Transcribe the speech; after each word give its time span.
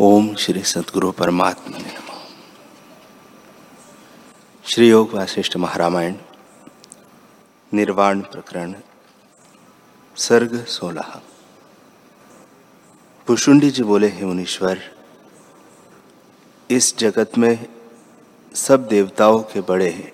ओम 0.00 0.34
श्री 0.34 0.62
सदगुरु 0.62 1.12
परमात्मा 1.12 1.78
ने 1.78 1.84
नमो। 1.84 2.16
श्री 4.64 4.88
योग 4.88 5.12
वासिष्ठ 5.14 5.56
महारामायण, 5.56 6.14
निर्वाण 7.72 8.20
प्रकरण, 8.20 8.74
सर्ग 10.16 10.64
सोलह। 10.64 11.20
पुषुंडी 13.26 13.70
जी 13.70 13.82
बोले, 13.82 14.08
हे 14.08 14.24
मुनीश्वर, 14.24 14.80
इस 16.70 16.98
जगत 16.98 17.38
में 17.38 17.66
सब 18.54 18.88
देवताओं 18.88 19.42
के 19.42 19.60
बड़े 19.60 19.90
हैं। 19.90 20.12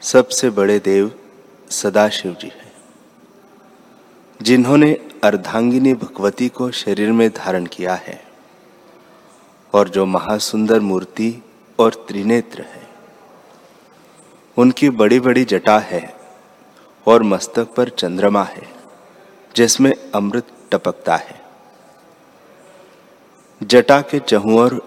सबसे 0.00 0.50
बड़े 0.50 0.78
देव 0.78 1.20
सदाशिव 1.70 2.34
जी 2.34 2.48
हैं, 2.48 2.72
जिन्होंने 4.42 5.05
अर्धांगिनी 5.26 5.94
भगवती 5.94 6.48
को 6.48 6.70
शरीर 6.70 7.12
में 7.12 7.28
धारण 7.30 7.66
किया 7.66 7.94
है 7.94 8.24
और 9.74 9.88
जो 9.88 10.06
महासुंदर 10.06 10.80
मूर्ति 10.80 11.42
और 11.78 11.94
त्रिनेत्र 12.08 12.62
है, 12.62 12.82
उनकी 14.56 14.90
बड़ी 14.90 15.20
बड़ी 15.20 15.44
जटा 15.44 15.78
है 15.78 16.14
और 17.06 17.22
मस्तक 17.22 17.74
पर 17.74 17.88
चंद्रमा 17.88 18.42
है, 18.42 18.66
जिसमें 19.56 19.92
अमृत 20.14 20.46
टपकता 20.72 21.16
है। 21.16 21.40
जटा 23.62 24.00
के 24.00 24.18
चहुओर 24.18 24.80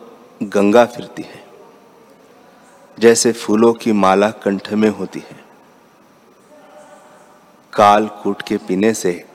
गंगा 0.43 0.85
फिरती 0.85 1.21
है, 1.21 1.43
जैसे 2.97 3.31
फूलों 3.31 3.73
की 3.73 3.91
माला 3.91 4.29
कंठ 4.29 4.73
में 4.73 4.89
होती 4.89 5.19
है। 5.19 5.39
काल 7.73 8.07
कूट 8.07 8.41
के 8.41 8.57
पीने 8.57 8.93
से 8.93 9.28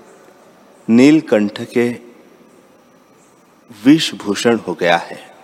नीलकंठ 0.89 1.63
के 1.63 2.01
विषभूषण 3.85 4.59
हो 4.59 4.75
गया 4.75 4.97
है। 4.97 5.35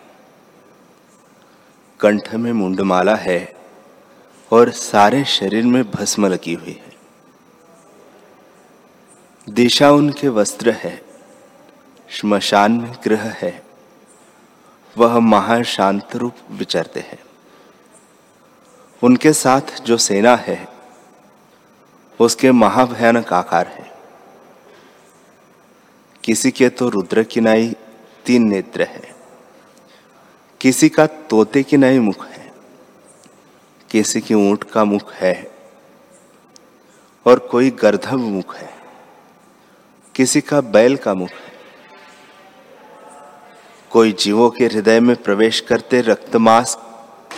कंठ 2.00 2.34
में 2.34 2.52
मुंडमाला 2.52 3.14
है 3.14 3.56
और 4.52 4.70
सारे 4.70 5.24
शरीर 5.24 5.64
में 5.64 5.90
भस्म 5.90 6.26
लगी 6.26 6.54
हुई 6.54 6.82
है। 6.86 6.92
दिशा 9.48 9.90
उनके 9.90 10.28
वस्त्र 10.28 10.70
है, 10.70 11.02
श्मशान 12.08 12.72
में 12.72 12.92
ग्रह 13.04 13.22
है, 13.22 13.62
वह 14.98 15.18
महाशांत 15.18 16.16
रूप 16.16 16.34
विचरते 16.50 17.00
हैं। 17.00 17.18
उनके 19.02 19.32
साथ 19.32 19.82
जो 19.82 19.96
सेना 19.96 20.36
है, 20.36 20.68
उसके 22.20 22.52
महाभयानक 22.52 23.32
आकार 23.32 23.66
है। 23.66 23.89
किसी 26.30 26.50
के 26.50 26.68
तो 26.68 26.88
रुद्र 26.88 27.22
की 27.22 27.40
नाई 27.40 27.76
तीन 28.26 28.48
नेत्र 28.48 28.82
है। 28.82 29.14
किसी 30.60 30.88
का 30.88 31.06
तोते 31.06 31.62
की 31.62 31.76
नाई 31.76 31.98
मुख 31.98 32.26
है। 32.26 32.52
किसी 33.90 34.20
की 34.20 34.34
ऊँट 34.34 34.64
का 34.64 34.84
मुख 34.84 35.12
है। 35.12 35.50
और 37.26 37.38
कोई 37.38 37.70
गर्धव 37.70 38.16
मुख 38.16 38.56
है। 38.56 38.74
किसी 40.14 40.40
का 40.40 40.60
बैल 40.60 40.96
का 40.96 41.14
मुख 41.14 41.30
है। 41.30 41.52
कोई 43.90 44.12
जीवों 44.12 44.50
के 44.50 44.64
हृदय 44.64 45.00
में 45.00 45.16
प्रवेश 45.16 45.60
करते 45.60 46.00
रक्तमास 46.00 46.78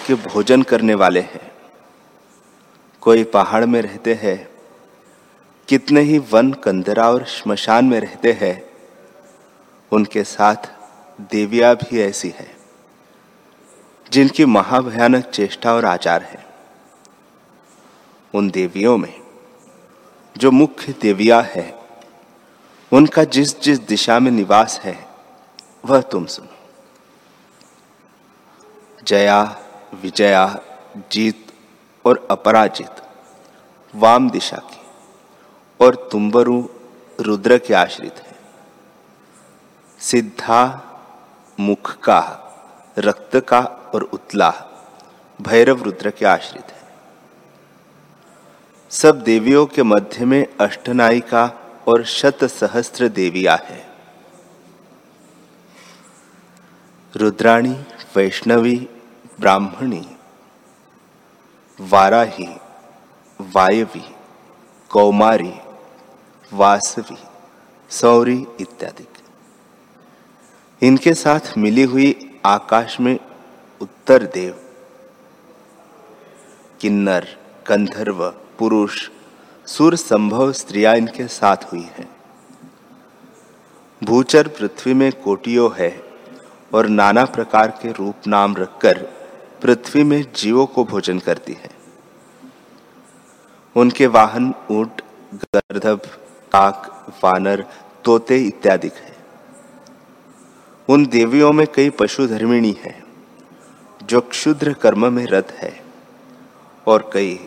के 0.07 0.15
भोजन 0.15 0.63
करने 0.63 0.95
वाले 0.95 1.21
हैं। 1.21 1.53
कोई 3.01 3.25
पहाड़ 3.25 3.67
में 3.67 3.83
रहते 3.83 4.15
हैं। 4.15 4.49
कितने 5.69 6.01
ही 6.01 6.19
वन 6.19 6.53
कंदरा 6.53 7.11
और 7.11 7.25
श्मशान 7.25 7.85
में 7.85 8.01
रहते 8.01 8.33
हैं। 8.33 8.72
उनके 9.93 10.25
साथ 10.25 10.71
देविया 11.21 11.75
भी 11.75 12.01
ऐसी 12.01 12.29
है, 12.29 12.57
जिनकी 14.13 14.45
महाभयानक 14.45 15.25
चेष्टा 15.25 15.75
और 15.75 15.85
आचार 15.85 16.23
है। 16.23 16.45
उन 18.35 18.51
देवियों 18.51 18.97
में 18.97 19.21
जो 20.37 20.51
मुख्य 20.51 20.95
देविया 21.01 21.41
है, 21.41 21.83
उनका 22.93 23.25
जिस 23.25 23.61
जिस 23.61 23.79
दिशा 23.79 24.19
में 24.19 24.31
निवास 24.31 24.81
है, 24.81 25.09
वह 25.85 26.01
तुम 26.01 26.27
सुनो। 26.27 26.49
जया, 29.07 29.43
विजया, 29.95 30.61
जीत 31.13 31.47
और 32.05 32.27
अपराजित 32.31 33.03
वाम 33.95 34.31
दिशा 34.31 34.57
की 34.57 34.81
और 35.81 36.09
तुम्बरु 36.13 36.69
रुद्र 37.21 37.59
के 37.59 37.75
आश्रित 37.75 38.19
है। 38.19 38.32
सिद्धा 40.03 40.63
मुख 41.61 41.97
का 41.97 42.39
रक्त 42.99 43.37
का 43.37 43.61
और 43.95 44.03
उतला 44.03 44.51
भैरव 45.43 45.83
रुद्र 45.83 46.11
के 46.11 46.27
आश्रित 46.27 46.65
है। 46.65 46.83
सब 48.91 49.23
देवियों 49.23 49.67
के 49.67 49.83
मध्य 49.83 50.25
में 50.25 50.47
अष्टनायिका 50.61 51.51
और 51.89 52.05
शत 52.05 52.45
सहस्त्र 52.45 53.09
देविया 53.09 53.55
है। 53.55 53.91
रुद्राणी, 57.17 57.85
वैष्णवी, 58.17 58.89
ब्राह्मणी, 59.41 60.17
वाराही, 61.81 62.57
वायवी, 63.41 64.15
कौमारी, 64.89 65.55
वासवी, 66.53 67.19
सौरी 67.91 68.47
इत्यादि। 68.61 69.09
इनके 70.83 71.15
साथ 71.15 71.59
मिली 71.59 71.83
हुई 71.83 72.39
आकाश 72.47 73.01
में 73.01 73.19
उत्तर 73.81 74.23
देव, 74.23 74.55
किन्नर 76.81 77.27
कंधर्व 77.67 78.29
पुरुष, 78.59 79.11
सुर 79.67 79.97
संभव 79.97 80.53
स्त्रियाँ 80.53 80.97
इनके 80.97 81.27
साथ 81.27 81.57
हुई 81.73 81.83
हैं। 81.99 82.09
भूचर 84.05 84.49
पृथ्वी 84.49 84.95
में 84.95 85.13
कोटियों 85.13 85.71
है 85.77 86.05
और 86.75 86.89
नाना 86.89 87.25
प्रकार 87.25 87.79
के 87.83 87.93
रूप 87.93 88.27
नाम 88.27 88.57
रखकर 88.57 88.99
पृथ्वी 89.63 90.05
में 90.05 90.25
जीवों 90.37 90.67
को 90.67 90.85
भोजन 90.85 91.19
करती 91.19 91.53
है। 91.53 91.71
उनके 93.77 94.07
वाहन, 94.07 94.55
ऊँट, 94.71 95.03
गर्धभ, 95.35 96.01
काक, 96.53 97.07
वानर, 97.25 97.67
तोते 98.05 98.39
इत्यादि 98.39 98.89
है। 98.89 99.12
उन 100.89 101.07
देवियों 101.07 101.53
में 101.53 101.67
कई 101.75 101.91
पशु 101.91 102.27
धर्मिणी 102.27 102.77
है, 102.81 103.05
जो 104.03 104.21
क्षुद्र 104.21 104.73
कर्म 104.73 105.13
में 105.13 105.27
रत 105.27 105.51
है 105.51 105.85
और 106.87 107.11
कई 107.15 107.47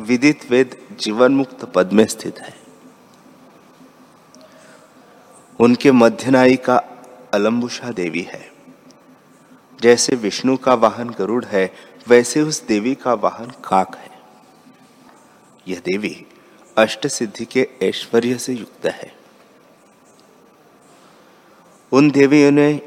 विदित 0.00 0.50
वेद 0.50 0.88
जीवन 1.00 1.32
मुक्त 1.32 1.64
पद 1.64 1.92
में 1.92 2.06
स्थित 2.06 2.38
है। 2.38 2.54
उनके 5.60 5.92
मध्यनायी 5.92 6.56
का 6.56 6.76
अलम्बुषा 7.34 7.90
देवी 7.90 8.22
है। 8.22 8.52
जैसे 9.82 10.16
विष्णु 10.16 10.56
का 10.56 10.74
वाहन 10.74 11.10
गरुड़ 11.10 11.44
है, 11.44 11.74
वैसे 12.08 12.42
उस 12.42 12.66
देवी 12.66 12.94
का 12.94 13.14
वाहन 13.14 13.46
काक 13.46 13.96
है। 13.96 14.10
यह 15.68 15.82
देवी 15.84 16.26
अष्ट 16.78 17.06
सिद्धि 17.06 17.44
के 17.44 17.68
ऐश्वर्य 17.82 18.38
से 18.38 18.52
युक्त 18.52 18.86
है। 18.86 19.15
उन 21.96 22.10
देवियों 22.10 22.50
ने 22.50 22.80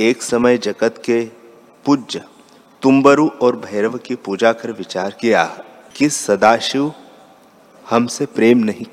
एक 0.00 0.22
समय 0.22 0.58
जगत 0.58 1.02
के 1.04 1.24
पूज्य 1.84 2.24
तुम्बरु 2.82 3.28
और 3.28 3.56
भैरव 3.56 3.98
की 3.98 4.14
पूजा 4.14 4.52
कर 4.52 4.72
विचार 4.72 5.10
किया 5.20 5.44
कि 5.96 6.10
सदाशिव 6.10 6.92
हमसे 7.90 8.26
प्रेम 8.26 8.58
नहीं। 8.58 8.86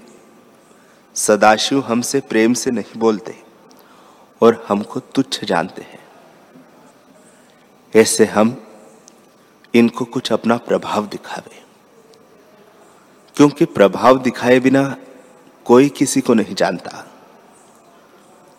सदाशिव 1.15 1.79
हमसे 1.79 2.19
प्रेम 2.19 2.53
से 2.53 2.71
नहीं 2.71 2.99
बोलते 2.99 3.43
और 4.41 4.65
हमको 4.69 4.99
तुच्छ 4.99 5.45
जानते 5.45 5.81
हैं। 5.81 6.07
ऐसे 7.95 8.25
हम 8.25 8.67
इनको 9.73 10.05
कुछ 10.05 10.33
अपना 10.33 10.57
प्रभाव 10.57 11.05
दिखावे। 11.07 11.63
क्योंकि 13.35 13.65
प्रभाव 13.65 14.19
दिखाए 14.19 14.59
बिना 14.59 14.95
कोई 15.65 15.89
किसी 15.89 16.21
को 16.21 16.33
नहीं 16.33 16.55
जानता। 16.55 17.12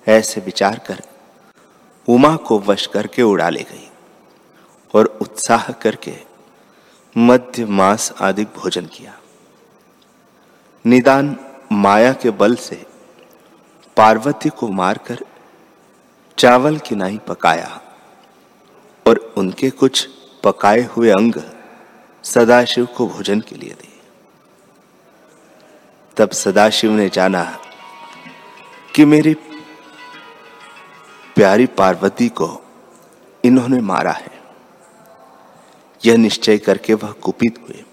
ऐसे 0.06 0.40
विचार 0.40 0.78
कर 0.78 1.02
उमा 2.08 2.36
को 2.36 2.58
वश 2.58 2.86
करके 2.86 3.22
उड़ा 3.22 3.48
ले 3.48 3.62
गई 3.62 3.88
और 4.94 5.18
उत्साह 5.22 5.70
करके 5.72 6.16
मध्य 7.16 7.64
मास 7.64 8.12
आदि 8.20 8.44
भोजन 8.44 8.86
किया। 8.86 9.18
निदान 10.86 11.36
माया 11.72 12.12
के 12.12 12.30
बल 12.30 12.54
से 12.54 12.86
पार्वती 13.96 14.48
को 14.48 14.68
मारकर 14.68 15.24
चावल 16.38 16.78
की 16.78 16.94
नाई 16.94 17.18
पकाया 17.28 17.80
और 19.06 19.34
उनके 19.36 19.70
कुछ 19.70 20.08
पकाए 20.44 20.82
हुए 20.82 21.10
अंग 21.10 21.34
सदाशिव 22.24 22.86
को 22.86 23.06
भोजन 23.06 23.40
के 23.40 23.56
लिए 23.56 23.70
दिए। 23.70 24.00
तब 26.16 26.30
सदाशिव 26.30 26.92
ने 26.92 27.08
जाना 27.08 27.58
कि 28.94 29.04
मेरी 29.04 29.34
प्यारी 31.34 31.66
पार्वती 31.66 32.28
को 32.28 32.64
इन्होंने 33.44 33.80
मारा 33.80 34.12
है। 34.12 34.42
यह 36.04 36.16
निश्चय 36.16 36.58
करके 36.58 36.94
वह 36.94 37.12
कुपित 37.12 37.58
हुए। 37.58 37.84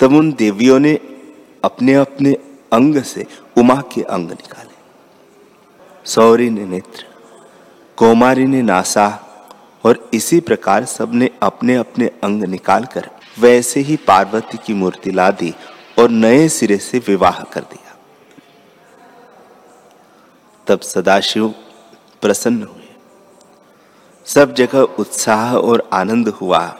तब 0.00 0.12
उन 0.12 0.32
देवियों 0.32 0.78
ने 0.78 0.94
अपने 1.64 1.94
अपने 1.94 2.32
अंग 2.72 3.02
से 3.02 3.26
उमा 3.58 3.82
के 3.92 4.02
अंग 4.02 4.30
निकाले। 4.30 4.74
सौरी 6.04 6.50
ने 6.50 6.64
नेत्र, 6.64 7.04
कोमारी 7.96 8.46
ने 8.46 8.62
नासा 8.62 9.22
और 9.84 10.10
इसी 10.14 10.40
प्रकार 10.40 10.84
सबने 10.84 11.30
अपने 11.42 11.74
अपने 11.74 12.06
अंग 12.06 12.44
निकालकर 12.44 13.10
वैसे 13.38 13.80
ही 13.80 13.96
पार्वती 13.96 14.58
की 14.58 14.74
मूर्ति 14.74 15.10
ला 15.10 15.30
दी 15.30 15.54
और 15.98 16.10
नए 16.10 16.48
सिरे 16.48 16.76
से 16.76 16.98
विवाह 16.98 17.42
कर 17.42 17.60
दिया। 17.60 17.96
तब 20.66 20.80
सदाशिव 20.80 21.54
प्रसन्न 22.22 22.62
हुए। 22.62 22.88
सब 24.24 24.54
जगह 24.54 24.80
उत्साह 24.80 25.56
और 25.56 25.90
आनंद 25.92 26.28
हुआ 26.28 26.78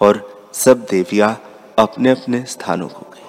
और 0.00 0.50
सब 0.52 0.86
देवियाँ 0.90 1.42
अपने 1.78 2.10
अपने 2.10 2.44
स्थानों 2.44 2.88
को 2.88 3.10
गई। 3.10 3.24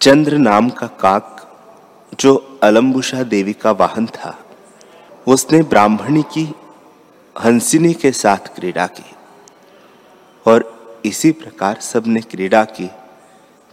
चंद्र 0.00 0.38
नाम 0.38 0.70
का 0.70 0.86
काक, 0.86 1.34
जो 2.20 2.60
अलम्बुषा 2.62 3.22
देवी 3.22 3.52
का 3.52 3.70
वाहन 3.70 4.06
था, 4.06 4.38
उसने 5.26 5.62
ब्राह्मणी 5.62 6.22
की 6.22 6.54
हंसिनी 7.44 7.94
के 7.94 8.12
साथ 8.12 8.54
क्रीड़ा 8.54 8.86
की 8.86 9.10
और 10.46 10.78
इसी 11.04 11.32
प्रकार 11.32 11.80
सबने 11.80 12.20
क्रीड़ा 12.20 12.64
की, 12.64 12.90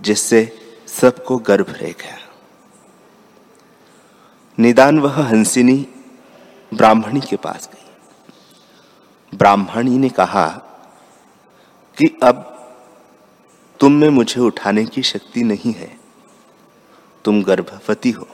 जिससे 0.01 0.57
सबको 0.87 1.37
गर्भ 1.37 1.69
रह 1.69 1.91
गया। 1.91 2.24
निदान 4.59 4.99
वह 4.99 5.27
हंसिनी 5.27 5.87
ब्राह्मणी 6.73 7.19
के 7.19 7.35
पास 7.35 7.69
गई। 7.73 7.91
ब्राह्मणी 9.37 9.97
ने 9.97 10.09
कहा 10.09 10.47
कि 11.97 12.19
अब 12.23 12.35
तुम 13.79 13.91
में 13.91 14.09
मुझे 14.09 14.41
उठाने 14.41 14.85
की 14.85 15.03
शक्ति 15.03 15.43
नहीं 15.43 15.73
है। 15.73 15.99
तुम 17.25 17.43
गर्भवती 17.43 18.11
हो। 18.11 18.27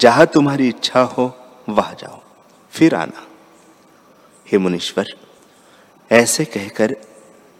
जहाँ 0.00 0.26
तुम्हारी 0.26 0.68
इच्छा 0.68 1.00
हो, 1.00 1.38
वहाँ 1.68 1.94
जाओ। 1.94 2.22
फिर 2.70 2.94
आना। 2.94 3.26
हे 4.52 4.58
मुनीश्वर, 4.58 5.06
ऐसे 6.12 6.44
कहकर 6.44 6.96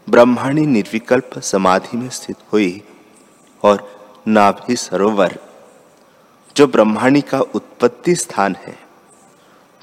ब्रह्माणी 0.09 0.67
निर्विकल्प 0.67 1.39
समाधि 1.39 1.97
में 1.97 2.11
स्थित 2.11 2.37
हुई 2.53 2.83
और 3.63 4.01
नाभि 4.29 4.77
सरोवर 4.77 5.39
जो 6.61 6.67
ब्रह्माणी 6.67 7.21
का 7.21 7.41
उत्पत्ति 7.41 8.15
स्थान 8.15 8.57
है, 8.57 8.79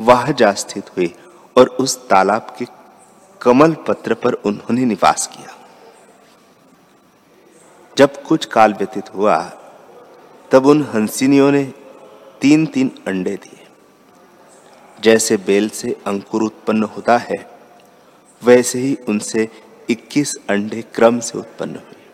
वह 0.02 0.32
जा 0.32 0.52
स्थित 0.54 0.98
हुई 0.98 1.16
और 1.58 1.68
उस 1.68 2.08
तालाब 2.08 2.56
के 2.60 2.66
कमल 3.42 3.74
पत्र 3.74 4.14
पर 4.14 4.34
उन्होंने 4.34 4.86
निवास 4.86 5.28
किया। 5.28 5.58
जब 7.98 8.24
कुछ 8.24 8.46
काल 8.46 8.74
व्यतीत 8.74 9.16
हुआ, 9.16 9.52
तब 10.52 10.66
उन 10.66 10.84
हंसिनियों 10.84 11.52
ने 11.52 11.74
तीन 12.42 12.66
तीन 12.66 12.92
अंडे 13.08 13.36
दिए। 13.36 13.68
जैसे 15.02 15.38
बेल 15.38 15.70
से 15.70 15.98
अंकुर 16.08 16.44
उत्पन्न 16.44 16.84
होता 16.84 17.18
है, 17.18 17.52
वैसे 18.44 18.80
ही 18.80 18.98
उनसे 19.10 19.50
21 19.90 20.38
अंडे 20.50 20.82
क्रम 20.82 21.20
से 21.20 21.38
उत्पन्न 21.38 21.76
हुए। 21.76 22.10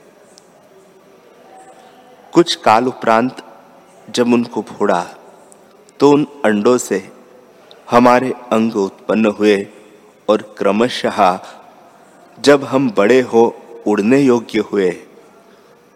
कुछ 2.33 2.55
काल 2.55 2.87
उपरांत 2.87 3.49
जब 4.09 4.33
उनको 4.33 4.61
फोड़ा 4.61 5.07
तो 5.99 6.11
उन 6.11 6.27
अंडों 6.45 6.77
से 6.77 7.11
हमारे 7.91 8.31
अंग 8.31 8.75
उत्पन्न 8.75 9.25
हुए 9.25 9.67
और 10.29 10.55
क्रमशः 10.57 11.39
जब 12.39 12.63
हम 12.63 12.91
बड़े 12.91 13.21
हो, 13.21 13.61
उड़ने 13.87 14.19
योग्य 14.19 14.59
हुए, 14.59 14.91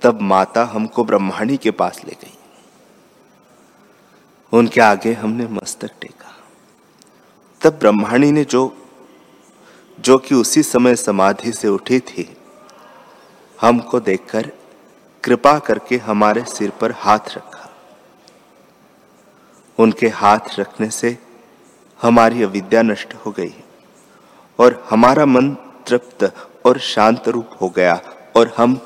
तब 0.02 0.22
माता 0.22 0.64
हमको 0.64 1.04
ब्रह्माणी 1.04 1.58
के 1.58 1.72
पास 1.72 2.02
ले 2.06 2.18
गई। 2.22 2.34
उनके 4.54 4.82
आगे 4.82 5.14
हमने 5.14 5.48
मस्तक 5.48 5.92
टेका। 6.02 6.38
तब 7.62 7.80
ब्रह्माणी 7.80 8.32
ने 8.32 8.44
जो 8.44 8.78
जो 10.00 10.18
कि 10.18 10.36
उसी 10.36 10.64
समय 10.64 10.96
समाधि 10.96 11.52
से 11.52 11.68
उठी 11.68 12.00
थी, 12.00 12.38
हमको 13.62 14.00
देखकर 14.00 14.52
कृपा 15.24 15.60
करके 15.60 15.98
हमारे 15.98 16.44
सिर 16.44 16.70
पर 16.70 16.92
हाथ 16.92 17.20
रखा। 17.20 17.67
उनके 19.80 20.08
हाथ 20.08 20.40
रखने 20.60 20.90
से 20.90 21.18
हमारी 22.02 22.44
अविद्या 22.44 22.82
नष्ट 22.82 23.14
हो 23.14 23.32
गई 23.32 23.54
और 24.60 24.88
हमारा 24.90 25.26
मन 25.26 25.52
तृप्त 25.88 26.50
और 26.66 26.80
शांत 26.80 27.28
रूप 27.28 27.50
हो 27.62 27.70
गया 27.70 28.02
और 28.36 28.54
हम 28.58 28.82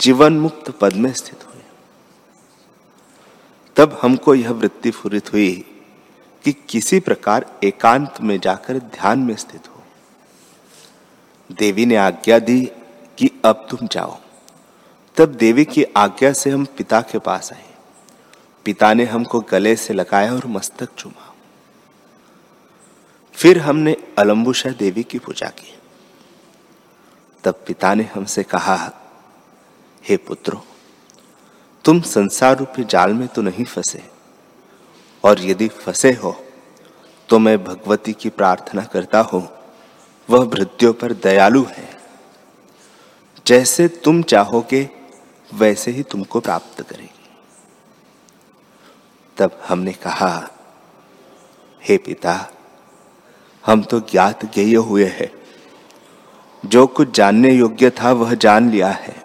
जीवन 0.00 0.38
मुक्त 0.38 0.70
पद 0.70 0.92
में 0.92 1.12
स्थित 1.12 1.44
हुए। 1.44 1.62
तब 3.76 3.98
हमको 4.02 4.34
यह 4.34 4.50
वृत्ति 4.50 4.90
फुरित 4.90 5.32
हुई 5.32 5.80
कि 6.44 6.52
किसी 6.52 7.00
प्रकार 7.00 7.58
एकांत 7.64 8.14
में 8.20 8.40
जाकर 8.40 8.78
ध्यान 8.78 9.18
में 9.18 9.36
स्थित 9.36 9.68
हो। 9.68 9.82
देवी 11.52 11.86
ने 11.86 11.96
आज्ञा 11.96 12.38
दी 12.38 12.70
कि 13.18 13.30
अब 13.44 13.66
तुम 13.70 13.88
जाओ। 13.88 14.18
तब 15.16 15.28
देवी 15.28 15.64
की 15.64 15.82
आज्ञा 15.82 16.32
से 16.32 16.50
हम 16.50 16.64
पिता 16.64 17.00
के 17.00 17.18
पास 17.18 17.52
आए। 17.52 17.73
पिता 18.66 18.92
ने 18.94 19.04
हमको 19.04 19.40
गले 19.40 19.74
से 19.76 19.94
लगाया 19.94 20.34
और 20.34 20.46
मस्तक 20.46 20.88
चुमा। 20.98 21.32
फिर 23.34 23.58
हमने 23.58 23.96
अलम्बुशा 24.18 24.70
देवी 24.72 25.02
की 25.02 25.18
पूजा 25.18 25.48
की। 25.50 25.74
तब 27.44 27.64
पिता 27.66 27.94
ने 27.94 28.04
हमसे 28.14 28.42
कहा, 28.44 28.76
हे 30.04 30.16
पुत्रो, 30.18 30.64
तुम 31.84 32.00
संसार 32.00 32.56
रूपी 32.58 32.84
जाल 32.84 33.12
में 33.12 33.26
तो 33.28 33.42
नहीं 33.42 33.64
फंसे, 33.64 34.02
और 35.24 35.40
यदि 35.40 35.68
फंसे 35.68 36.12
हो 36.14 36.36
तो 37.28 37.38
मैं 37.38 37.62
भगवती 37.64 38.12
की 38.12 38.28
प्रार्थना 38.30 38.82
करता 38.84 39.20
हूँ, 39.22 39.48
वह 40.28 40.44
भृत्यों 40.46 40.92
पर 40.92 41.12
दयालु 41.14 41.64
है। 41.68 41.88
जैसे 43.46 43.88
तुम 44.04 44.22
चाहोगे, 44.24 44.88
वैसे 45.50 45.90
ही 45.90 46.02
तुमको 46.02 46.40
प्राप्त 46.40 46.82
करेगी। 46.82 47.10
तब 49.38 49.62
हमने 49.68 49.92
कहा, 49.92 50.48
हे 51.82 51.96
पिता, 51.96 52.50
हम 53.66 53.82
तो 53.82 54.00
ज्ञात 54.00 54.44
ज्ञेय 54.44 54.76
हुए 54.76 55.04
हैं। 55.04 55.30
जो 56.66 56.86
कुछ 56.86 57.10
जानने 57.10 57.50
योग्य 57.50 57.90
था, 57.90 58.12
वह 58.12 58.34
जान 58.34 58.70
लिया 58.70 58.88
है। 58.88 59.24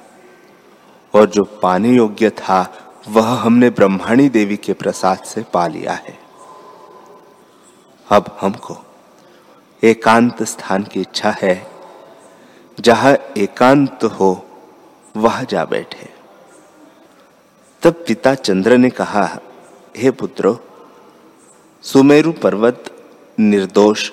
और 1.14 1.26
जो 1.26 1.44
पाने 1.44 1.90
योग्य 1.90 2.30
था, 2.30 2.92
वह 3.10 3.28
हमने 3.28 3.70
ब्रह्माणी 3.70 4.30
देवी 4.30 4.58
के 4.58 4.74
प्रसाद 4.74 5.24
से 5.24 5.44
पा 5.54 5.68
लिया 5.68 5.94
है। 5.94 6.20
अब 8.12 8.38
हमको 8.42 8.78
एकांत 9.84 10.44
स्थान 10.44 10.84
की 10.84 11.02
इच्छा 11.02 11.32
है। 11.32 11.72
जहाँ 12.80 13.18
एकांत 13.38 14.04
हो, 14.04 14.46
वह 15.18 15.44
जा 15.44 15.66
बैठे। 15.66 16.10
तब 17.82 17.94
पिता 17.94 18.36
चंद्र 18.36 18.78
ने 18.78 18.90
कहा 18.90 19.40
हे 19.96 20.12
पुत्रो, 20.12 20.52
सुमेरु 21.84 22.32
पर्वत 22.32 22.86
निर्दोष, 23.40 24.12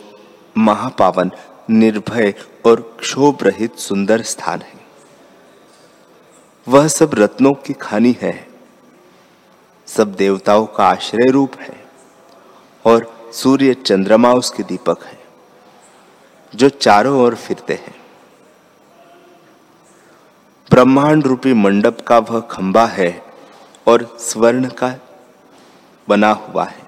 महापावन, 0.59 1.31
निर्भय 1.71 2.35
और 2.67 2.81
क्षोभ 3.01 3.43
रहित 3.43 3.77
सुंदर 3.77 4.23
स्थान 4.23 4.63
है। 4.63 4.75
वह 6.67 6.89
सब 6.89 7.11
रत्नों 7.15 7.55
की 7.55 7.73
खानी 7.73 8.17
है, 8.21 8.49
सब 9.87 10.15
देवताओं 10.15 10.67
का 10.67 10.85
आश्रय 10.85 11.31
रूप 11.31 11.61
है 11.61 11.85
और 12.85 13.31
सूर्य 13.33 13.75
चंद्रमा 13.75 14.33
उसके 14.33 14.63
दीपक 14.63 15.05
है, 15.05 15.19
जो 16.55 16.69
चारों 16.69 17.21
ओर 17.21 17.35
फिरते 17.35 17.75
हैं। 17.75 17.95
ब्रह्मांड 20.71 21.27
रूपी 21.27 21.53
मंडप 21.55 22.01
का 22.01 22.19
वह 22.19 22.41
खंबा 22.41 22.87
है 22.87 23.11
और 23.87 24.17
स्वर्ण 24.21 24.69
का 24.69 24.89
बना 26.09 26.31
हुआ 26.31 26.65
है। 26.65 26.83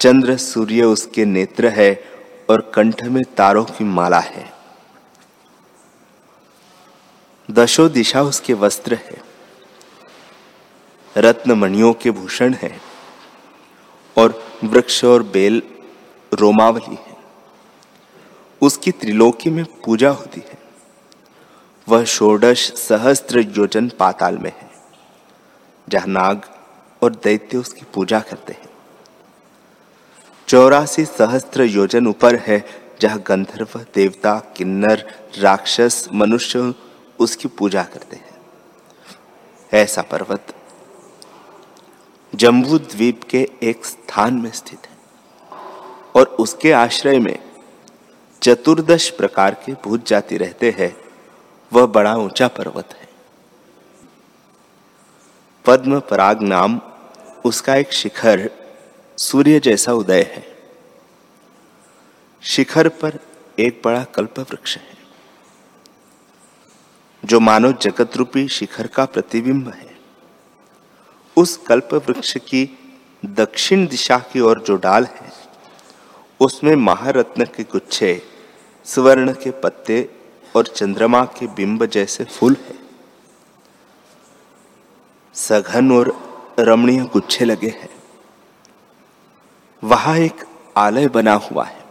चंद्र, 0.00 0.36
सूर्य 0.36 0.82
उसके 0.82 1.24
नेत्र 1.24 1.68
है 1.68 2.04
और 2.50 2.70
कंठ 2.74 3.02
में 3.04 3.22
तारों 3.36 3.64
की 3.64 3.84
माला 3.84 4.18
है। 4.18 4.52
दशो 7.50 7.88
दिशा 7.88 8.22
उसके 8.22 8.54
वस्त्र 8.54 8.94
है। 8.94 9.22
रत्न 11.16 11.52
मणियों 11.52 11.92
के 11.92 12.10
भूषण 12.10 12.54
है 12.54 12.80
और 14.18 14.42
वृक्ष 14.64 15.04
और 15.04 15.22
बेल 15.22 15.62
रोमावली 16.32 16.94
है। 16.94 17.16
उसकी 18.62 18.90
त्रिलोकी 18.90 19.50
में 19.50 19.64
पूजा 19.64 20.10
होती 20.10 20.40
है। 20.40 20.58
वह 21.88 22.04
षोडश 22.04 22.72
सहस्त्र 22.72 23.40
योजन 23.40 23.88
पाताल 23.88 24.38
में 24.38 24.52
है, 24.56 24.70
जहाँ 25.88 26.06
नाग 26.06 26.42
और 27.02 27.14
दैत्य 27.14 27.58
उसकी 27.58 27.86
पूजा 27.94 28.20
करते 28.20 28.52
हैं। 28.52 28.68
चौरासी 30.48 31.04
सहस्त्र 31.04 31.62
योजन 31.62 32.06
ऊपर 32.06 32.36
है, 32.36 32.64
जहाँ 33.00 33.22
गंधर्व, 33.26 33.84
देवता, 33.94 34.38
किन्नर, 34.56 35.04
राक्षस, 35.38 36.08
मनुष्य 36.12 36.74
उसकी 37.18 37.48
पूजा 37.48 37.82
करते 37.82 38.16
हैं। 38.16 38.28
ऐसा 39.72 40.02
पर्वत 40.02 40.54
जम्बू 42.34 42.78
द्वीप 42.78 43.24
के 43.24 43.48
एक 43.62 43.84
स्थान 43.84 44.34
में 44.34 44.50
स्थित 44.50 44.86
है 44.86 44.96
और 46.16 46.26
उसके 46.26 46.72
आश्रय 46.72 47.18
में 47.18 47.38
चतुर्दश 48.42 49.10
प्रकार 49.10 49.54
के 49.54 49.72
भूत 49.72 50.06
जाति 50.06 50.36
रहते 50.36 50.74
हैं। 50.78 50.96
वह 51.72 51.86
बड़ा 51.86 52.14
ऊँचा 52.16 52.48
पर्वत 52.48 52.94
है। 53.00 53.08
पद्म 55.66 56.00
पराग 56.00 56.42
नाम 56.42 56.80
उसका 57.44 57.74
एक 57.74 57.92
शिखर 57.92 58.50
सूर्य 59.18 59.60
जैसा 59.60 59.92
उदय 59.92 60.22
है। 60.34 60.46
शिखर 62.42 62.88
पर 62.88 63.18
एक 63.58 63.80
बड़ा 63.84 64.02
कल्प 64.04 64.38
वृक्ष 64.40 64.76
है, 64.76 64.96
जो 67.24 67.40
मानव 67.40 67.72
जगत 67.72 68.16
रूपी 68.16 68.46
शिखर 68.48 68.86
का 68.86 69.04
प्रतिबिंब 69.04 69.68
है। 69.68 69.88
उस 71.36 71.56
कल्प 71.56 71.94
वृक्ष 71.94 72.36
की 72.38 72.64
दक्षिण 73.24 73.86
दिशा 73.86 74.18
की 74.32 74.40
ओर 74.40 74.62
जो 74.62 74.76
डाल 74.76 75.04
है, 75.04 75.32
उसमें 76.40 76.74
महारत्न 76.76 77.44
के 77.46 77.62
गुच्छे, 77.62 78.22
स्वर्ण 78.86 79.32
के 79.32 79.50
पत्ते 79.50 80.08
और 80.56 80.66
चंद्रमा 80.66 81.24
के 81.38 81.46
बिंब 81.46 81.84
जैसे 81.86 82.24
फूल 82.24 82.56
है। 82.60 82.78
सघन 85.34 85.92
और 85.92 86.10
रमणीय 86.64 87.00
गुच्छे 87.00 87.44
लगे 87.44 87.68
हैं। 87.68 87.90
वहाँ 89.84 90.16
एक 90.16 90.44
आलय 90.76 91.08
बना 91.08 91.34
हुआ 91.34 91.64
है। 91.64 91.84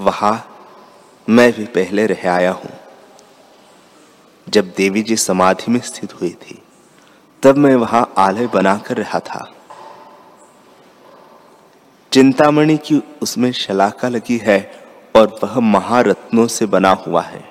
वहाँ 0.00 0.56
मैं 1.28 1.52
भी 1.52 1.64
पहले 1.64 2.06
रह 2.06 2.32
आया 2.32 2.52
हूँ। 2.52 2.72
जब 4.48 4.72
देवी 4.76 5.02
जी 5.02 5.16
समाधि 5.16 5.70
में 5.70 5.80
स्थित 5.80 6.20
हुई 6.20 6.30
थी, 6.30 6.62
तब 7.42 7.56
मैं 7.56 7.76
वहाँ 7.76 8.14
आलय 8.18 8.46
बनाकर 8.46 8.96
रहा 8.96 9.20
था। 9.20 9.54
चिंतामणि 12.12 12.76
की 12.76 13.02
उसमें 13.22 13.52
शलाका 13.52 14.08
लगी 14.08 14.36
है 14.38 14.84
और 15.16 15.40
वह 15.42 15.60
महारत्नों 15.60 16.46
से 16.46 16.66
बना 16.66 16.90
हुआ 16.90 17.22
है। 17.22 17.50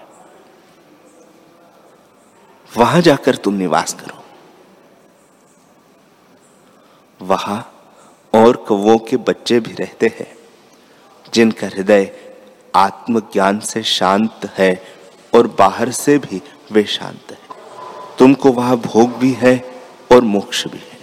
वहाँ 2.77 3.01
जाकर 3.01 3.35
तुम 3.35 3.53
निवास 3.53 3.93
करो। 3.93 4.18
वहाँ 7.21 7.59
और 8.33 8.55
कौओं 8.55 8.97
के 8.99 9.17
बच्चे 9.17 9.59
भी 9.59 9.73
रहते 9.73 10.07
हैं, 10.19 10.35
जिनका 11.33 11.67
हृदय 11.67 12.11
आत्मज्ञान 12.75 13.59
से 13.59 13.83
शांत 13.83 14.45
है 14.57 14.73
और 15.35 15.47
बाहर 15.47 15.91
से 15.91 16.17
भी 16.17 16.41
वे 16.71 16.83
शांत 16.83 17.31
है। 17.31 17.37
तुमको 18.19 18.51
वहाँ 18.51 18.77
भोग 18.77 19.17
भी 19.17 19.31
है 19.33 19.55
और 20.11 20.21
मोक्ष 20.21 20.67
भी 20.67 20.77
है। 20.77 20.97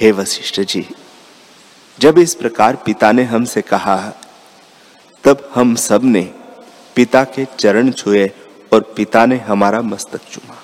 हे 0.00 0.12
वशिष्ठ 0.12 0.60
जी, 0.60 0.86
जब 1.98 2.18
इस 2.18 2.34
प्रकार 2.34 2.76
पिता 2.76 3.12
ने 3.12 3.22
हमसे 3.22 3.62
कहा, 3.62 3.96
तब 5.24 5.50
हम 5.54 5.74
सबने 5.74 6.22
पिता 6.96 7.24
के 7.24 7.44
चरण 7.58 7.90
छुए 7.90 8.26
और 8.72 8.80
पिता 8.96 9.26
ने 9.26 9.36
हमारा 9.36 9.82
मस्तक 9.82 10.20
चुमा। 10.30 10.63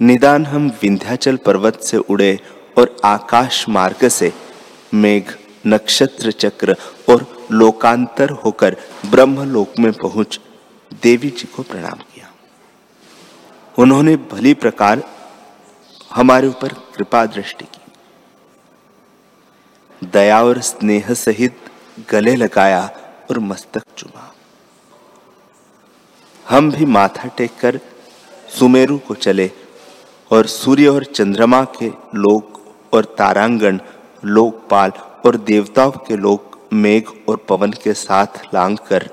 निदान 0.00 0.46
हम 0.46 0.68
विंध्याचल 0.82 1.36
पर्वत 1.36 1.80
से 1.80 1.96
उड़े 1.96 2.40
और 2.78 2.96
आकाश 3.04 3.68
मार्ग 3.68 4.08
से 4.08 4.32
मेघ, 4.94 5.24
नक्षत्र 5.66 6.30
चक्र 6.30 6.76
और 7.08 7.46
लोकांतर 7.52 8.30
होकर 8.30 8.76
ब्रह्म 9.06 9.44
लोक 9.44 9.78
में 9.78 9.92
पहुँच 9.92 10.40
देवी 11.02 11.30
जी 11.30 11.48
को 11.56 11.62
प्रणाम 11.62 11.98
किया। 12.14 12.32
उन्होंने 13.78 14.16
भली 14.16 14.54
प्रकार 14.54 15.02
हमारे 16.14 16.48
ऊपर 16.48 16.68
कृपा 16.68 17.26
दृष्टि 17.26 17.64
की। 17.64 17.92
दया 20.06 20.44
और 20.44 20.60
स्नेह 20.60 21.14
सहित 21.14 21.56
गले 22.10 22.36
लगाया 22.36 22.90
और 23.30 23.38
मस्तक 23.38 23.82
चुमा। 23.96 24.34
हम 26.48 26.70
भी 26.72 26.84
माथा 26.84 27.28
टेककर 27.28 27.80
सुमेरु 28.58 28.98
को 28.98 29.14
चले 29.14 29.50
और 30.30 30.46
सूर्य 30.46 30.88
और 30.88 31.04
चंद्रमा 31.04 31.62
के 31.78 31.86
लोक 32.14 32.60
और 32.92 33.04
तारांगण, 33.18 33.78
लोकपाल 34.24 34.92
और 35.26 35.36
देवताओं 35.36 35.90
के 36.06 36.16
लोक, 36.16 36.58
मेघ 36.72 37.02
और 37.28 37.36
पवन 37.48 37.72
के 37.82 37.92
साथ 37.94 38.44
लांग 38.54 38.76
कर 38.78 39.08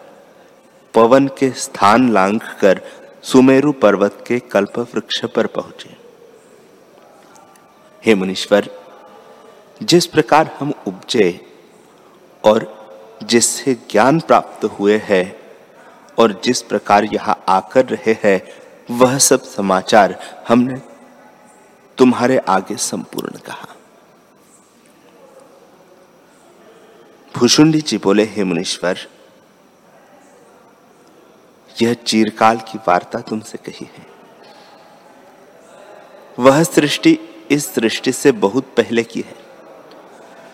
पवन 0.93 1.27
के 1.27 1.49
स्थान 1.57 2.09
लांग 2.11 2.39
कर 2.61 2.81
सुमेरु 3.23 3.71
पर्वत 3.71 4.23
के 4.27 4.39
कल्प 4.51 4.79
वृक्ष 4.79 5.23
पर 5.25 5.47
पहुँचे। 5.47 5.95
हे 8.03 8.15
मुनीश्वर, 8.15 8.69
जिस 9.81 10.05
प्रकार 10.05 10.55
हम 10.59 10.73
उपजे 10.87 11.29
और 12.43 12.67
जिससे 13.23 13.73
ज्ञान 13.91 14.19
प्राप्त 14.19 14.65
हुए 14.79 14.97
हैं 15.03 15.35
और 16.17 16.39
जिस 16.43 16.61
प्रकार 16.61 17.05
यहाँ 17.05 17.43
आकर 17.49 17.85
रहे 17.85 18.15
हैं, 18.23 18.41
वह 18.91 19.17
सब 19.17 19.43
समाचार 19.45 20.17
हमने 20.47 20.81
तुम्हारे 21.97 22.37
आगे 22.49 22.75
संपूर्ण 22.75 23.39
कहा। 23.39 23.67
भूषुंडी 27.35 27.81
जी 27.81 27.97
बोले, 27.97 28.23
हे 28.25 28.43
मुनीश्वर, 28.43 28.97
यह 31.75 31.93
चीरकाल 31.95 32.57
की 32.67 32.77
वार्ता 32.87 33.19
तुमसे 33.19 33.57
कही 33.65 33.87
है। 33.87 34.05
वह 36.37 36.63
सृष्टि 36.63 37.17
इस 37.51 37.73
सृष्टि 37.75 38.11
से 38.11 38.31
बहुत 38.31 38.73
पहले 38.77 39.03
की 39.03 39.21
है, 39.21 39.35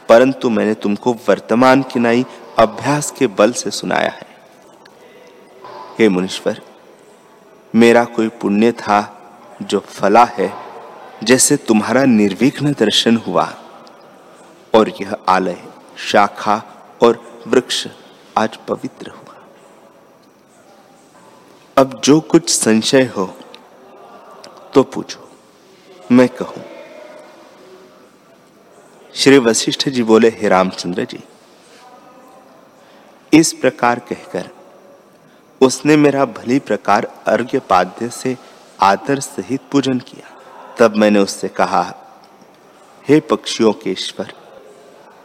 परंतु 0.09 0.49
मैंने 0.49 0.73
तुमको 0.73 1.13
वर्तमान 1.29 1.81
की 1.83 1.99
नई 1.99 2.25
अभ्यास 2.59 3.11
के 3.11 3.27
बल 3.29 3.51
से 3.53 3.71
सुनाया 3.71 4.09
है। 4.11 4.27
हे 5.99 6.09
मुनीश्वर, 6.09 6.61
मेरा 7.73 8.03
कोई 8.05 8.27
पुण्य 8.41 8.71
था 8.73 8.99
जो 9.61 9.79
फला 9.79 10.23
है 10.29 10.53
जैसे 11.23 11.55
तुम्हारा 11.57 12.03
निर्विघ्न 12.05 12.71
दर्शन 12.73 13.17
हुआ। 13.17 13.43
और 14.73 14.89
यह 15.01 15.15
आलय, 15.29 15.57
शाखा 15.97 16.55
और 17.03 17.43
वृक्ष 17.47 17.87
आज 18.37 18.57
पवित्र 18.67 19.09
हुआ। 19.09 19.35
अब 21.77 21.99
जो 22.03 22.19
कुछ 22.21 22.49
संशय 22.49 23.05
हो 23.07 23.25
तो 24.73 24.83
पूछो। 24.83 25.29
मैं 26.11 26.27
कहूँ, 26.31 26.63
श्री 29.13 29.37
वशिष्ठ 29.39 29.87
जी 29.89 30.03
बोले, 30.03 30.29
हे 30.31 30.49
रामचंद्र 30.49 31.05
जी, 31.05 31.23
इस 33.33 33.53
प्रकार 33.53 33.99
कहकर 33.99 34.49
उसने 35.61 35.95
मेरा 35.97 36.25
भली 36.27 36.59
प्रकार 36.59 37.07
अर्घ्य 37.27 37.59
पाद्य 37.59 38.09
से 38.09 38.37
आदर 38.81 39.19
सहित 39.19 39.61
पूजन 39.71 39.99
किया। 39.99 40.27
तब 40.81 40.95
मैंने 40.95 41.19
उससे 41.19 41.47
कहा, 41.47 41.95
हे 43.07 43.19
पक्षियों 43.19 43.73
के 43.73 43.91
ईश्वर, 43.91 44.33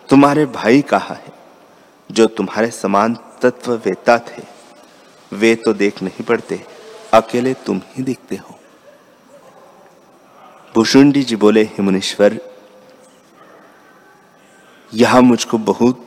तुम्हारे 0.09 0.47
भाई 0.47 0.83
कहा 0.83 1.15
है? 1.15 1.33
जो 2.13 2.27
तुम्हारे 2.27 2.71
समान 2.71 3.15
तत्व 3.15 3.73
वेता 3.73 4.19
थे, 4.19 4.43
वे 5.33 5.55
तो 5.55 5.73
देख 5.73 6.03
नहीं 6.03 6.25
पड़ते, 6.25 6.67
अकेले 7.15 7.55
तुम 7.55 7.81
ही 7.89 8.03
दिखते 8.03 8.37
हो। 8.37 8.59
भूषुंडी 10.75 11.23
जी 11.23 11.37
बोले, 11.37 11.63
हे 11.63 11.83
मुनीश्वर, 11.83 12.41
यहाँ 14.95 15.23
मुझको 15.23 15.59
बहुत 15.59 16.05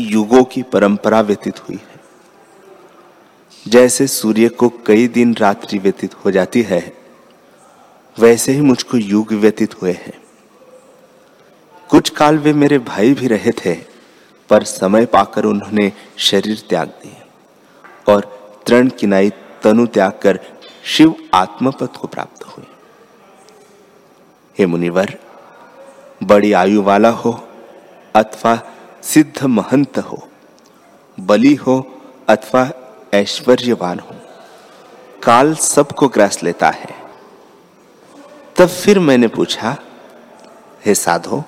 युगों 0.00 0.44
की 0.44 0.62
परंपरा 0.62 1.20
व्यतीत 1.20 1.58
हुई 1.58 1.76
है। 1.76 2.00
जैसे 3.68 4.06
सूर्य 4.06 4.48
को 4.48 4.68
कई 4.68 5.08
दिन 5.08 5.34
रात्रि 5.34 5.78
व्यतीत 5.78 6.14
हो 6.14 6.30
जाती 6.30 6.62
है 6.62 6.99
वैसे 8.16 8.52
ही 8.52 8.60
मुझको 8.60 8.96
युग 8.96 9.32
व्यतीत 9.32 9.74
हुए 9.82 9.92
हैं। 9.92 10.12
कुछ 11.90 12.10
काल 12.10 12.38
वे 12.38 12.52
मेरे 12.52 12.78
भाई 12.78 13.14
भी 13.14 13.26
रहे 13.26 13.52
थे, 13.54 13.74
पर 14.50 14.64
समय 14.64 15.06
पाकर 15.06 15.44
उन्होंने 15.44 15.92
शरीर 16.18 16.62
त्याग 16.68 16.88
दिए 17.02 18.12
और 18.12 18.28
तृण 18.66 18.88
किनाई 18.90 19.30
तनु 19.62 19.86
त्याग 19.86 20.18
कर 20.22 20.40
शिव 20.86 21.14
आत्मपद 21.34 21.96
को 21.96 22.08
प्राप्त 22.08 22.44
हुए। 22.46 22.66
हे 24.56 24.66
मुनिवर, 24.66 25.16
बड़ी 26.22 26.52
आयु 26.52 26.82
वाला 26.82 27.10
हो 27.10 27.32
अथवा 28.14 28.58
सिद्ध 29.02 29.44
महंत 29.44 29.98
हो, 30.00 30.22
बली 31.18 31.54
हो 31.54 31.80
अथवा 32.28 32.70
ऐश्वर्यवान 33.14 33.98
हो, 33.98 34.16
काल 35.22 35.54
सबको 35.54 36.08
ग्रास 36.08 36.42
लेता 36.42 36.70
है। 36.70 36.99
तब 38.60 38.68
फिर 38.68 38.98
मैंने 38.98 39.28
पूछा, 39.28 39.76
हे 40.84 40.94
साधो, 40.94 41.44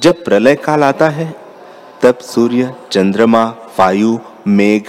जब 0.00 0.24
प्रलय 0.24 0.54
काल 0.54 0.84
आता 0.84 1.08
है, 1.08 1.34
तब 2.02 2.18
सूर्य, 2.18 2.74
चंद्रमा, 2.92 3.44
वायु, 3.78 4.18
मेघ, 4.46 4.82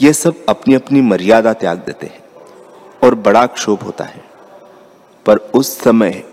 ये 0.00 0.12
सब 0.12 0.34
अपनी 0.48 0.74
अपनी 0.74 1.00
मर्यादा 1.00 1.52
त्याग 1.52 1.78
देते 1.78 2.06
हैं 2.06 2.24
और 3.04 3.14
बड़ा 3.14 3.46
क्षोभ 3.46 3.82
होता 3.82 4.04
है। 4.04 4.24
पर 5.26 5.36
उस 5.36 5.78
समय 5.78 6.24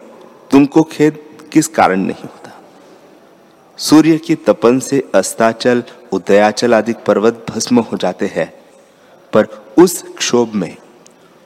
तुमको 0.51 0.83
खेद 0.83 1.19
किस 1.53 1.67
कारण 1.67 1.99
नहीं 1.99 2.23
होता? 2.23 2.61
सूर्य 3.77 4.17
की 4.17 4.35
तपन 4.35 4.79
से 4.79 5.11
अस्ताचल, 5.15 5.83
उदयाचल 6.11 6.73
आदि 6.73 6.93
पर्वत 6.93 7.45
भस्म 7.49 7.79
हो 7.79 7.97
जाते 7.97 8.27
हैं, 8.27 8.53
पर 9.33 9.45
उस 9.77 10.03
क्षोभ 10.17 10.53
में 10.53 10.77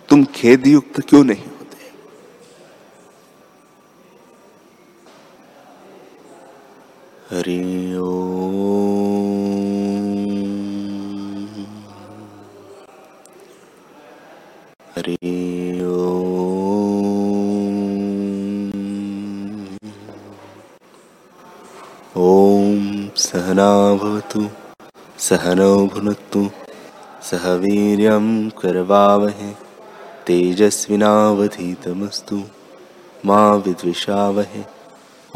तुम 0.09 0.25
खेद 0.25 0.67
युक्त 0.67 1.01
क्यों 1.01 1.23
नहीं 1.23 1.43
हरि 7.33 7.53
हरि 14.95 15.15
ॐ 22.23 22.75
सहनाभवतु 23.23 24.41
सहनौ 25.27 25.69
भुनक्तु 25.93 26.43
सह 27.29 27.47
वीर्यं 27.63 28.27
करवावहे 28.59 29.49
तेजस्विनावधीतमस्तु 30.27 32.37
मा 33.29 33.39
विद्विषावहे 33.65 34.63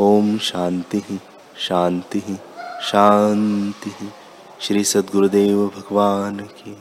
ॐ 0.10 0.30
शान्तिः 0.50 1.10
शान्तिः 1.60 2.28
ही 4.02 4.10
श्री 4.62 4.84
सद्गुरुदेव 4.84 5.66
भगवान 5.68 6.40
की 6.40 6.78